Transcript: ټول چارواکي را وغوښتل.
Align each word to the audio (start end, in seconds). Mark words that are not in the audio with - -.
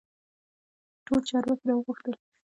ټول 1.05 1.19
چارواکي 1.29 1.65
را 1.67 1.73
وغوښتل. 1.75 2.13